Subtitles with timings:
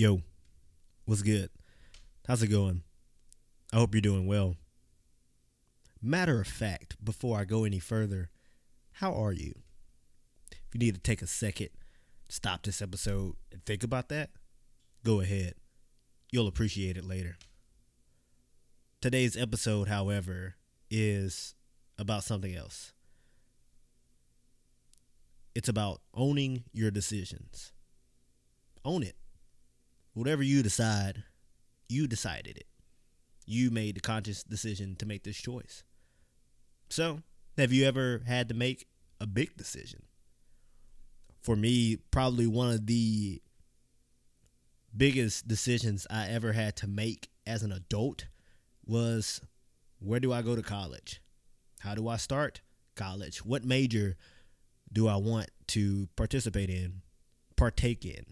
[0.00, 0.22] Yo,
[1.04, 1.50] what's good?
[2.26, 2.84] How's it going?
[3.70, 4.56] I hope you're doing well.
[6.00, 8.30] Matter of fact, before I go any further,
[8.92, 9.52] how are you?
[10.52, 11.68] If you need to take a second,
[12.30, 14.30] stop this episode and think about that,
[15.04, 15.52] go ahead.
[16.32, 17.36] You'll appreciate it later.
[19.02, 20.54] Today's episode, however,
[20.90, 21.54] is
[21.98, 22.94] about something else.
[25.54, 27.72] It's about owning your decisions.
[28.82, 29.16] Own it.
[30.14, 31.24] Whatever you decide,
[31.88, 32.66] you decided it.
[33.46, 35.82] You made the conscious decision to make this choice.
[36.88, 37.22] So,
[37.56, 38.86] have you ever had to make
[39.20, 40.02] a big decision?
[41.42, 43.40] For me, probably one of the
[44.96, 48.26] biggest decisions I ever had to make as an adult
[48.84, 49.40] was
[49.98, 51.20] where do I go to college?
[51.80, 52.60] How do I start
[52.96, 53.44] college?
[53.44, 54.16] What major
[54.92, 57.02] do I want to participate in,
[57.56, 58.24] partake in,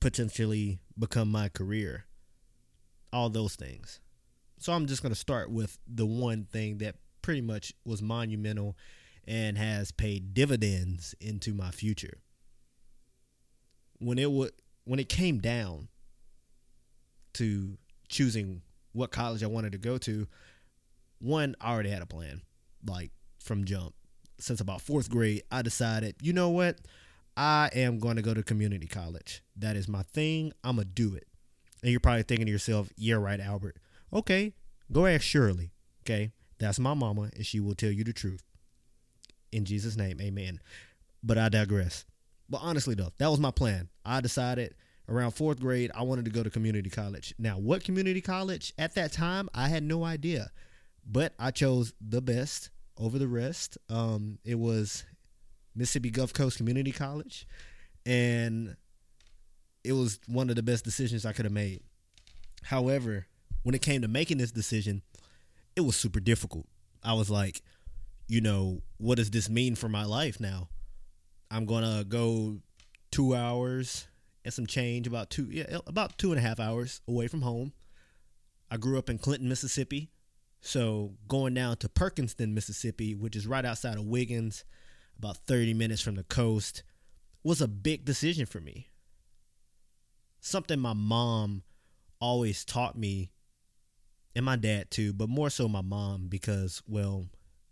[0.00, 2.06] potentially become my career?
[3.12, 4.00] All those things.
[4.58, 8.76] So I'm just going to start with the one thing that pretty much was monumental
[9.26, 12.18] and has paid dividends into my future.
[13.98, 14.52] When it would
[14.84, 15.88] when it came down
[17.34, 17.76] to
[18.08, 20.26] choosing what college I wanted to go to,
[21.18, 22.40] one I already had a plan
[22.86, 23.94] like from jump.
[24.40, 26.78] Since about 4th grade, I decided, you know what?
[27.38, 29.42] I am going to go to community college.
[29.56, 30.52] That is my thing.
[30.64, 31.28] I'm going to do it.
[31.82, 33.76] And you're probably thinking to yourself, yeah, right, Albert.
[34.12, 34.54] Okay,
[34.90, 35.70] go ask Shirley.
[36.02, 38.42] Okay, that's my mama, and she will tell you the truth.
[39.52, 40.58] In Jesus' name, amen.
[41.22, 42.04] But I digress.
[42.50, 43.88] But honestly, though, that was my plan.
[44.04, 44.74] I decided
[45.08, 47.34] around fourth grade, I wanted to go to community college.
[47.38, 50.50] Now, what community college at that time, I had no idea.
[51.06, 53.78] But I chose the best over the rest.
[53.88, 55.04] Um, it was
[55.78, 57.46] Mississippi Gulf Coast Community College.
[58.04, 58.76] And
[59.84, 61.82] it was one of the best decisions I could have made.
[62.64, 63.26] However,
[63.62, 65.02] when it came to making this decision,
[65.76, 66.66] it was super difficult.
[67.02, 67.62] I was like,
[68.26, 70.68] you know, what does this mean for my life now?
[71.50, 72.58] I'm gonna go
[73.10, 74.06] two hours
[74.44, 77.72] and some change, about two, yeah, about two and a half hours away from home.
[78.70, 80.10] I grew up in Clinton, Mississippi,
[80.60, 84.64] so going down to Perkinston, Mississippi, which is right outside of Wiggins,
[85.18, 86.82] about 30 minutes from the coast,
[87.42, 88.88] was a big decision for me.
[90.40, 91.62] Something my mom
[92.20, 93.30] always taught me,
[94.34, 97.26] and my dad too, but more so my mom because, well,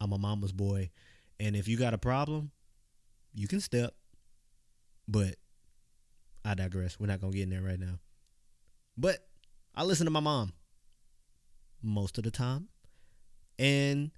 [0.00, 0.90] I'm a mama's boy.
[1.40, 2.50] And if you got a problem,
[3.34, 3.94] you can step.
[5.08, 5.36] But
[6.44, 6.98] I digress.
[6.98, 7.98] We're not going to get in there right now.
[8.96, 9.26] But
[9.74, 10.52] I listen to my mom
[11.82, 12.68] most of the time.
[13.58, 14.10] And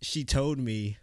[0.00, 0.98] she told me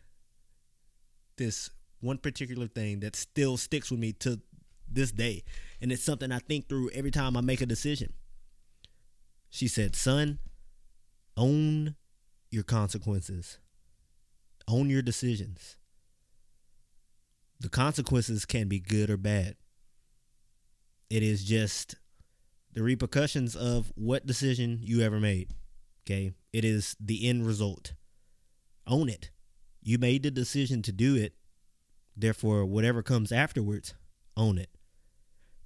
[1.40, 4.40] this one particular thing that still sticks with me to
[4.88, 5.44] this day.
[5.82, 8.14] And it's something I think through every time I make a decision.
[9.50, 10.38] She said, Son,
[11.36, 11.96] own
[12.52, 13.58] your consequences,
[14.68, 15.78] own your decisions.
[17.60, 19.56] The consequences can be good or bad.
[21.10, 21.96] It is just
[22.74, 25.56] the repercussions of what decision you ever made.
[26.06, 26.32] Okay.
[26.54, 27.94] It is the end result.
[28.88, 29.32] Own it.
[29.90, 31.34] You made the decision to do it.
[32.16, 33.96] Therefore, whatever comes afterwards,
[34.38, 34.70] own it.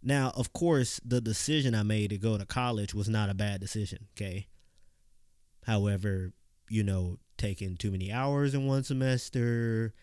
[0.02, 3.60] Now, of course, the decision I made to go to college was not a bad
[3.60, 4.08] decision.
[4.16, 4.48] Okay.
[5.66, 6.32] However,
[6.70, 9.94] you know, taking too many hours in one semester,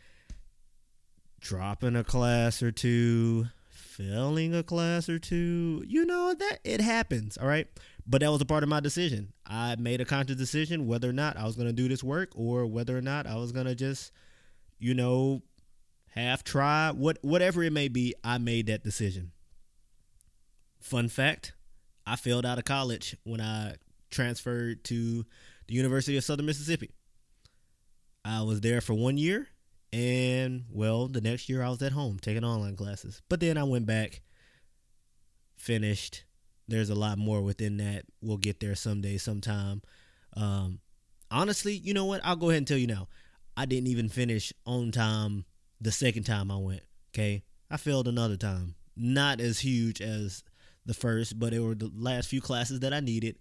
[1.40, 7.38] dropping a class or two, failing a class or two, you know, that it happens.
[7.38, 7.68] All right.
[8.10, 9.32] But that was a part of my decision.
[9.46, 12.30] I made a conscious decision whether or not I was going to do this work
[12.34, 14.10] or whether or not I was going to just,
[14.80, 15.42] you know,
[16.08, 19.30] half try, what whatever it may be, I made that decision.
[20.80, 21.52] Fun fact,
[22.04, 23.76] I failed out of college when I
[24.10, 25.24] transferred to
[25.68, 26.90] the University of Southern Mississippi.
[28.24, 29.46] I was there for 1 year
[29.92, 33.22] and well, the next year I was at home taking online classes.
[33.28, 34.20] But then I went back,
[35.56, 36.24] finished.
[36.70, 38.04] There's a lot more within that.
[38.22, 39.82] We'll get there someday, sometime.
[40.36, 40.78] Um,
[41.30, 42.20] honestly, you know what?
[42.24, 43.08] I'll go ahead and tell you now.
[43.56, 45.44] I didn't even finish on time
[45.80, 46.82] the second time I went.
[47.12, 47.42] Okay.
[47.70, 48.76] I failed another time.
[48.96, 50.44] Not as huge as
[50.86, 53.38] the first, but it were the last few classes that I needed.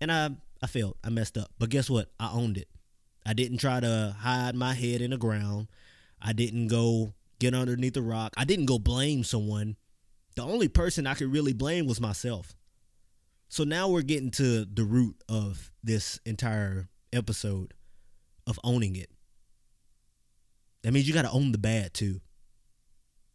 [0.00, 0.30] And I,
[0.60, 0.96] I failed.
[1.04, 1.52] I messed up.
[1.56, 2.10] But guess what?
[2.18, 2.68] I owned it.
[3.24, 5.68] I didn't try to hide my head in the ground.
[6.20, 8.34] I didn't go get underneath the rock.
[8.36, 9.76] I didn't go blame someone.
[10.36, 12.54] The only person I could really blame was myself.
[13.48, 17.74] So now we're getting to the root of this entire episode
[18.46, 19.10] of owning it.
[20.82, 22.20] That means you got to own the bad too.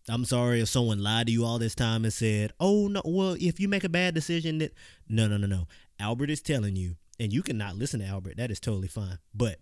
[0.07, 3.35] I'm sorry if someone lied to you all this time and said, "Oh no, well,
[3.39, 4.73] if you make a bad decision that
[5.09, 5.67] no, no, no, no."
[5.99, 8.37] Albert is telling you, and you cannot listen to Albert.
[8.37, 9.17] That is totally fine.
[9.33, 9.59] But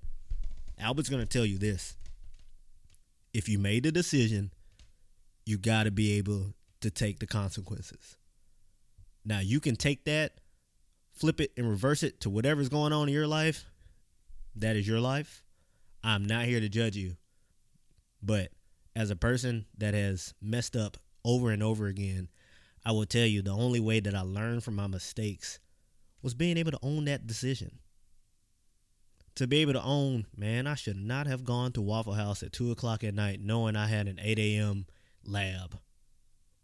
[0.77, 1.95] Albert's going to tell you this.
[3.33, 4.51] If you made a decision,
[5.45, 6.53] you got to be able
[6.83, 8.17] to take the consequences.
[9.25, 10.33] Now, you can take that,
[11.11, 13.65] flip it and reverse it to whatever's going on in your life.
[14.55, 15.43] That is your life.
[16.03, 17.15] I'm not here to judge you.
[18.21, 18.51] But
[18.95, 22.29] as a person that has messed up over and over again,
[22.85, 25.59] I will tell you the only way that I learned from my mistakes
[26.21, 27.79] was being able to own that decision.
[29.35, 32.53] To be able to own, man, I should not have gone to Waffle House at
[32.53, 34.85] 2 o'clock at night knowing I had an 8 a.m.
[35.25, 35.79] lab.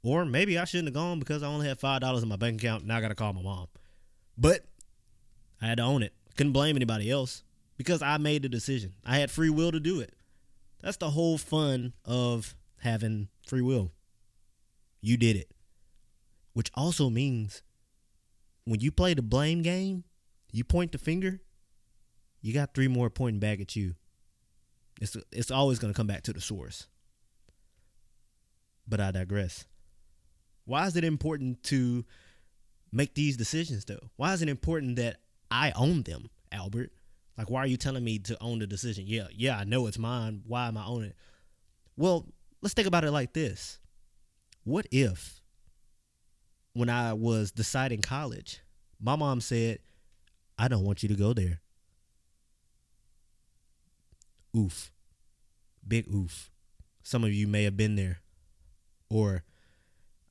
[0.03, 2.85] Or maybe I shouldn't have gone because I only had $5 in my bank account.
[2.85, 3.67] Now I got to call my mom.
[4.37, 4.65] But
[5.61, 6.13] I had to own it.
[6.37, 7.43] Couldn't blame anybody else
[7.77, 8.93] because I made the decision.
[9.05, 10.13] I had free will to do it.
[10.81, 13.91] That's the whole fun of having free will.
[15.01, 15.51] You did it.
[16.53, 17.61] Which also means
[18.63, 20.03] when you play the blame game,
[20.51, 21.41] you point the finger,
[22.41, 23.95] you got three more pointing back at you.
[25.01, 26.87] It's it's always going to come back to the source.
[28.87, 29.65] But I digress.
[30.69, 32.05] Why is it important to
[32.91, 34.11] make these decisions though?
[34.17, 35.17] Why is it important that
[35.49, 36.91] I own them, Albert?
[37.35, 39.05] Like, why are you telling me to own the decision?
[39.07, 40.43] Yeah, yeah, I know it's mine.
[40.45, 41.15] Why am I owning it?
[41.97, 42.27] Well,
[42.61, 43.79] let's think about it like this.
[44.63, 45.41] What if
[46.73, 48.59] when I was deciding college,
[49.01, 49.79] my mom said,
[50.59, 51.61] I don't want you to go there.
[54.55, 54.91] Oof.
[55.87, 56.51] Big oof.
[57.01, 58.19] Some of you may have been there.
[59.09, 59.43] Or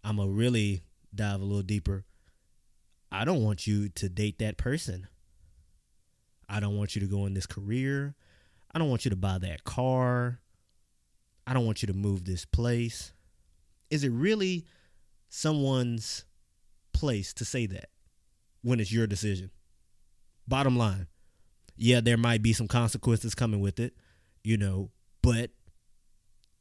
[0.08, 0.84] I'm going to really
[1.14, 2.06] dive a little deeper.
[3.12, 5.06] I don't want you to date that person.
[6.49, 8.14] I don't want you to go in this career.
[8.72, 10.40] I don't want you to buy that car.
[11.46, 13.12] I don't want you to move this place.
[13.90, 14.64] Is it really
[15.28, 16.25] someone's
[16.94, 17.90] place to say that
[18.62, 19.50] when it's your decision?
[20.46, 21.08] Bottom line,
[21.76, 23.93] yeah, there might be some consequences coming with it,
[24.43, 24.88] you know,
[25.20, 25.50] but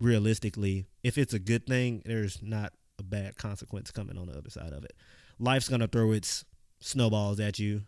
[0.02, 4.50] realistically, if it's a good thing, there's not a bad consequence coming on the other
[4.50, 4.94] side of it.
[5.40, 6.46] Life's to throw its
[6.80, 7.84] snowballs at you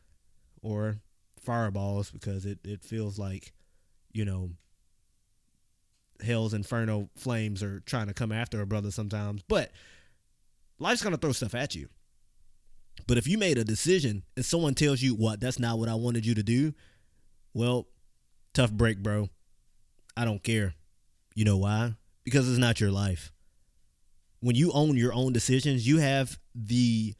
[0.62, 0.98] or
[1.40, 3.54] fireballs because it, it feels like,
[4.12, 4.52] you know,
[6.24, 9.42] hell's inferno flames are trying to come after a brother sometimes.
[9.48, 9.72] But
[10.78, 11.88] life's gonna throw stuff at you.
[13.08, 15.96] But if you made a decision and someone tells you, what, that's not what I
[15.96, 16.74] wanted you to do,
[17.54, 17.88] well,
[18.54, 19.30] tough break, bro.
[20.18, 20.74] I don't care.
[21.34, 21.94] You know why?
[22.26, 23.32] Because it's not your life.
[24.42, 27.16] When you own your own decisions, you have the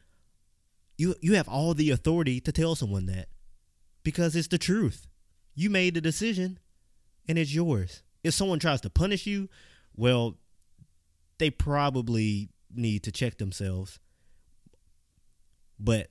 [0.96, 3.28] you you have all the authority to tell someone that
[4.02, 5.06] because it's the truth.
[5.54, 6.58] You made the decision
[7.28, 8.02] and it's yours.
[8.22, 9.48] If someone tries to punish you,
[9.94, 10.36] well,
[11.38, 13.98] they probably need to check themselves.
[15.78, 16.08] But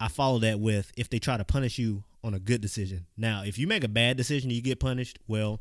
[0.00, 3.06] I follow that with if they try to punish you on a good decision.
[3.16, 5.60] Now, if you make a bad decision you get punished, well,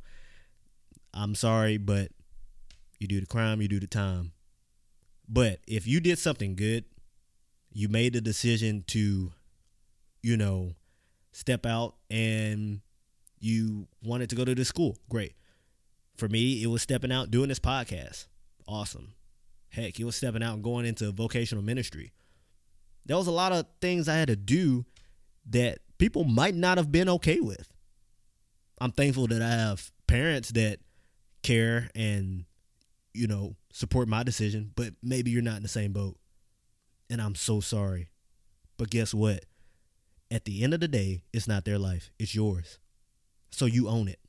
[1.13, 2.11] I'm sorry, but
[2.99, 4.31] you do the crime, you do the time.
[5.27, 6.85] But if you did something good,
[7.71, 9.31] you made the decision to,
[10.21, 10.73] you know,
[11.33, 12.81] step out and
[13.39, 15.33] you wanted to go to this school, great.
[16.17, 18.27] For me, it was stepping out doing this podcast.
[18.67, 19.13] Awesome.
[19.69, 22.13] Heck, it was stepping out and going into vocational ministry.
[23.05, 24.85] There was a lot of things I had to do
[25.49, 27.67] that people might not have been okay with.
[28.79, 30.79] I'm thankful that I have parents that
[31.43, 32.45] care and,
[33.13, 36.15] you know, support my decision, but maybe you're not in the same boat.
[37.09, 38.07] And I'm so sorry.
[38.77, 39.43] But guess what?
[40.31, 42.79] At the end of the day, it's not their life, it's yours.
[43.51, 44.19] So you own it.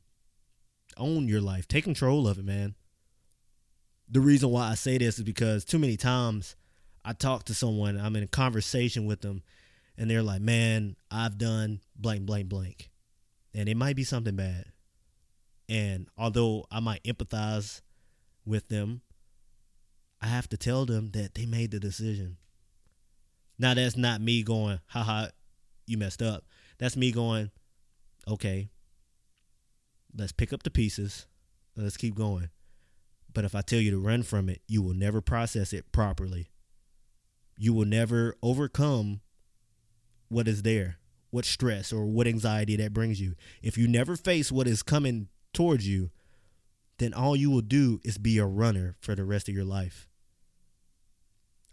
[0.96, 1.68] Own your life.
[1.68, 2.74] Take control of it, man.
[4.08, 6.56] The reason why I say this is because too many times
[7.04, 9.44] I talk to someone, I'm in a conversation with them,
[9.96, 12.90] and they're like, man, I've done blank, blank, blank.
[13.54, 14.64] And it might be something bad.
[15.68, 17.80] And although I might empathize
[18.44, 19.02] with them,
[20.20, 22.36] I have to tell them that they made the decision.
[23.58, 25.28] Now, that's not me going, haha,
[25.86, 26.44] you messed up.
[26.78, 27.50] That's me going,
[28.28, 28.68] okay,
[30.16, 31.26] let's pick up the pieces.
[31.76, 32.50] Let's keep going.
[33.32, 36.48] But if I tell you to run from it, you will never process it properly.
[37.58, 39.20] You will never overcome
[40.28, 40.96] what is there,
[41.30, 43.34] what stress or what anxiety that brings you.
[43.62, 46.10] If you never face what is coming towards you,
[46.98, 50.05] then all you will do is be a runner for the rest of your life.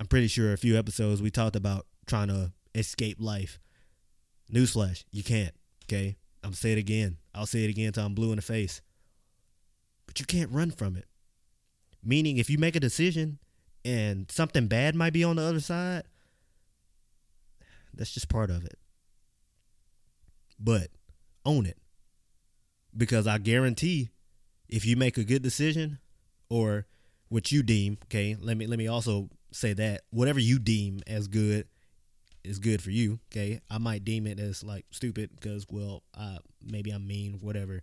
[0.03, 3.57] I'm pretty sure a few episodes we talked about trying to escape life.
[4.51, 5.55] Newsflash, you can't.
[5.86, 7.19] Okay, I'm say it again.
[7.33, 8.81] I'll say it again until I'm blue in the face.
[10.05, 11.05] But you can't run from it.
[12.03, 13.39] Meaning, if you make a decision
[13.86, 16.03] and something bad might be on the other side,
[17.93, 18.77] that's just part of it.
[20.60, 20.89] But
[21.45, 21.77] own it.
[22.98, 24.10] Because I guarantee
[24.67, 26.00] if you make a good decision
[26.50, 26.88] or
[27.29, 31.27] what you deem, okay, let me let me also say that whatever you deem as
[31.27, 31.67] good
[32.43, 33.62] is good for you, okay?
[33.69, 37.81] I might deem it as like stupid because well, uh maybe I'm mean, whatever.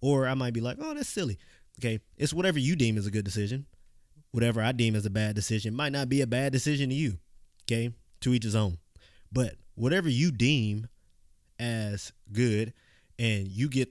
[0.00, 1.38] Or I might be like, "Oh, that's silly."
[1.80, 2.00] Okay?
[2.16, 3.66] It's whatever you deem is a good decision.
[4.32, 7.18] Whatever I deem as a bad decision might not be a bad decision to you.
[7.64, 7.94] Okay?
[8.20, 8.78] To each his own.
[9.30, 10.88] But whatever you deem
[11.58, 12.72] as good
[13.18, 13.90] and you get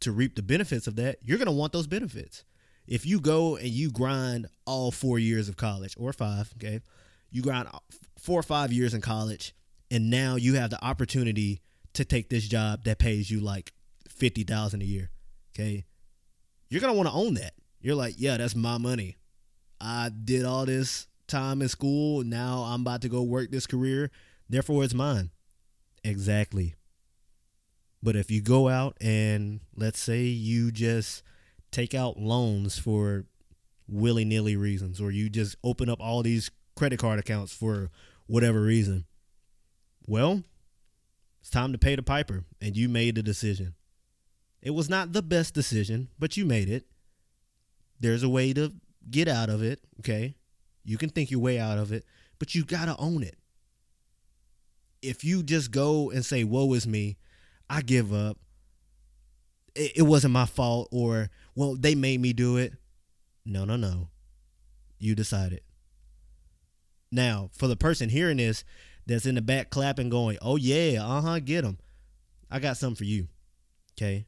[0.00, 2.44] to reap the benefits of that, you're to want those benefits.
[2.90, 6.80] If you go and you grind all four years of college or five, okay,
[7.30, 7.68] you grind
[8.18, 9.54] four or five years in college,
[9.92, 11.62] and now you have the opportunity
[11.94, 13.72] to take this job that pays you like
[14.08, 15.10] fifty thousand a year,
[15.54, 15.86] okay,
[16.68, 17.54] you're gonna want to own that.
[17.80, 19.16] You're like, yeah, that's my money.
[19.80, 22.24] I did all this time in school.
[22.24, 24.10] Now I'm about to go work this career.
[24.48, 25.30] Therefore, it's mine.
[26.02, 26.74] Exactly.
[28.02, 31.22] But if you go out and let's say you just
[31.70, 33.24] take out loans for
[33.88, 37.90] willy nilly reasons, or you just open up all these credit card accounts for
[38.26, 39.04] whatever reason,
[40.06, 40.42] well,
[41.40, 43.74] it's time to pay the piper, and you made the decision.
[44.62, 46.84] It was not the best decision, but you made it.
[47.98, 48.72] There's a way to
[49.10, 50.34] get out of it, okay?
[50.84, 52.04] You can think your way out of it,
[52.38, 53.36] but you got to own it.
[55.02, 57.16] If you just go and say, Woe is me,
[57.68, 58.38] I give up.
[59.74, 62.72] It, it wasn't my fault, or, well, they made me do it.
[63.44, 64.08] No, no, no.
[64.98, 65.60] You decided.
[67.12, 68.64] Now, for the person hearing this
[69.04, 71.76] that's in the back clapping, going, oh, yeah, uh huh, get them.
[72.50, 73.28] I got something for you.
[73.92, 74.24] Okay.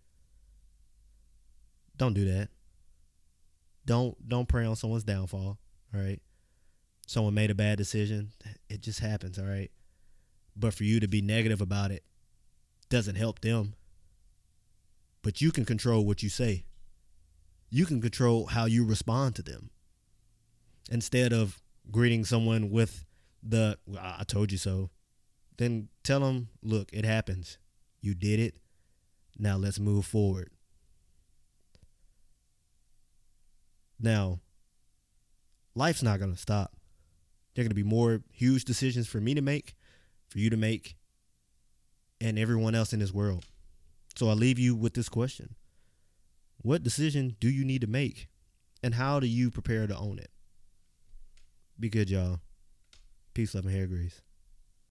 [1.96, 2.50] Don't do that.
[3.86, 5.56] Don't don't prey on someone's downfall.
[5.94, 6.20] All right.
[7.06, 8.32] Someone made a bad decision.
[8.68, 9.38] It just happens.
[9.38, 9.70] All right.
[10.54, 12.04] But for you to be negative about it
[12.90, 13.72] doesn't help them.
[15.22, 16.64] But you can control what you say.
[17.74, 19.70] You can control how you respond to them.
[20.90, 23.06] Instead of greeting someone with
[23.42, 24.90] the I told you so,
[25.56, 27.56] then tell them, look, it happens.
[28.02, 28.56] You did it.
[29.38, 30.50] Now let's move forward.
[33.98, 34.40] Now,
[35.74, 36.76] life's not going to stop.
[37.54, 39.76] There are going to be more huge decisions for me to make,
[40.28, 40.96] for you to make,
[42.20, 43.46] and everyone else in this world.
[44.14, 45.54] So I leave you with this question
[46.62, 48.28] What decision do you need to make?
[48.82, 50.30] And how do you prepare to own it?
[51.78, 52.40] Be good, y'all.
[53.34, 54.20] Peace, love, and hair grease.